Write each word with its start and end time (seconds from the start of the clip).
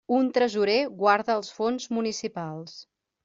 Un 0.19 0.29
tresorer 0.37 0.77
guarda 1.01 1.35
els 1.41 1.53
fons 1.59 1.87
municipals. 1.99 2.77